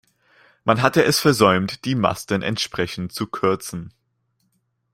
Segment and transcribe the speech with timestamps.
[0.63, 3.93] Man hatte es versäumt, die Masten entsprechend zu kürzen.